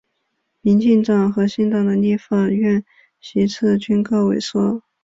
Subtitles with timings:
[0.61, 2.83] 民进党和新党的立法院
[3.19, 4.81] 席次均告萎缩。